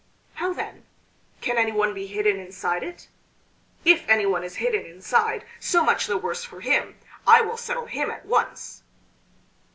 How 0.33 0.51
then? 0.51 0.83
Can 1.41 1.59
anyone 1.59 1.93
be 1.93 2.07
hidden 2.07 2.39
inside 2.39 2.81
it? 2.81 3.07
If 3.85 4.09
anyone 4.09 4.43
is 4.43 4.55
hidden 4.55 4.83
inside, 4.83 5.45
so 5.59 5.83
much 5.83 6.07
the 6.07 6.17
worse 6.17 6.43
for 6.43 6.61
him. 6.61 6.97
I 7.27 7.41
will 7.41 7.55
settle 7.55 7.85
him 7.85 8.09
at 8.09 8.25
once." 8.25 8.81